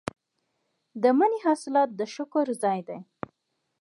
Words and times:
د 1.01 1.03
مني 1.17 1.39
حاصلات 1.45 1.89
د 1.99 2.01
شکر 2.15 2.45
ځای 2.63 2.79
دی. 2.87 2.99